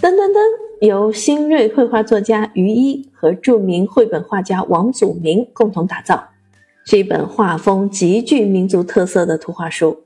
[0.00, 0.38] 噔噔噔，
[0.80, 6.24] 由新锐绘画作家于一和著名绘本画家王祖明共同打造，
[6.86, 10.04] 是一本画风极具民族特色的图画书。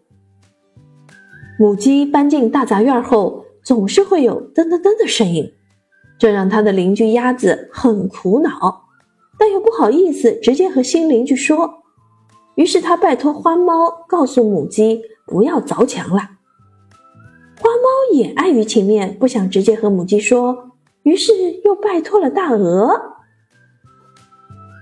[1.61, 5.53] 母鸡搬进大杂院后，总是会有噔噔噔的声音，
[6.19, 8.87] 这让他的邻居鸭子很苦恼，
[9.39, 11.73] 但又不好意思直接和新邻居说，
[12.57, 16.31] 于是他拜托花猫告诉母鸡不要凿墙了。
[18.13, 20.73] 也碍于情面，不想直接和母鸡说，
[21.03, 21.33] 于是
[21.65, 23.15] 又拜托了大鹅。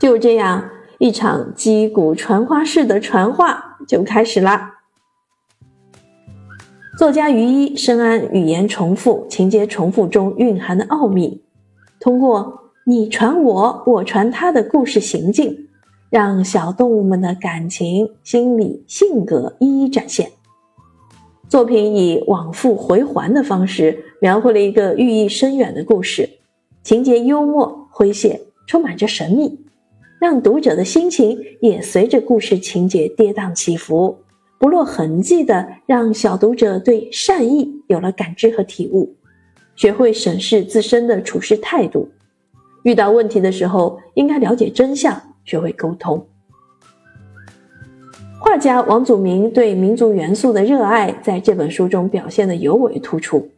[0.01, 4.71] 就这样，一场击鼓传花式的传话就开始了。
[6.99, 11.43] 作家于一深谙语言重复、情节重复中蕴含的奥秘，
[11.99, 15.69] 通过你传我，我传他的故事行进，
[16.11, 20.33] 让小动物们的感情、心理、性格一一展现。
[21.53, 26.27] 作品以往复回环的方式描绘了一个寓意深远的故事，
[26.83, 29.61] 情节幽默诙谐，充满着神秘，
[30.19, 34.17] 让读者的心情也随着故事情节跌宕起伏，
[34.59, 39.15] 不落痕迹的让小读者对善意有了感知和体悟，
[39.77, 42.09] 学会审视自身的处事态度，
[42.83, 46.27] 遇到问题的时候应该了解真相，学会沟通。
[48.45, 53.49] 画家王祖明对民族元素的热爱，在这本书中表现得尤为突出。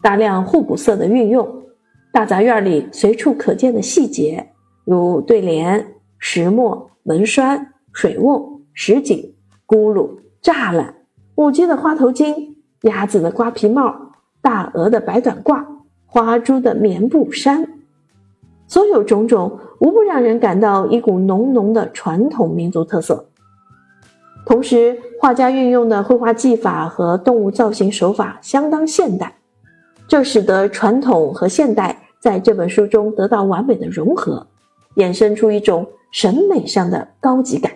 [0.00, 1.64] 大量互补色的运用，
[2.12, 4.50] 大杂院里随处可见的细节，
[4.84, 5.84] 如对联、
[6.16, 9.34] 石磨、门栓、水瓮、石井、
[9.66, 10.08] 轱辘、
[10.40, 10.94] 栅栏、
[11.34, 15.60] 母鸡的花头巾、鸭子的瓜皮帽、大鹅的白短褂、
[16.06, 17.68] 花猪的棉布衫，
[18.68, 23.27] 所有种种，无不让人感到一股浓浓的传统民族特色。
[24.48, 29.36] 同时，画家运用的绘画技法和动物造型手法相当现代，
[30.08, 34.46] 这使得传统和现代在这本书中得到完美的融合，
[34.96, 37.70] 衍生出一种审美上的高级感。